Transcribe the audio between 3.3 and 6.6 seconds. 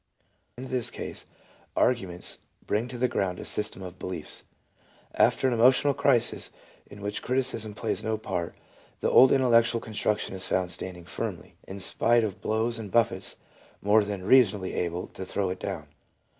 a system of beliefs. After an emotional crisis,